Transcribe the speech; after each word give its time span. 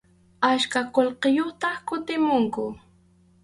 Achka 0.51 0.81
qullqiyuqtaq 0.93 1.75
kutimuqku. 1.87 2.65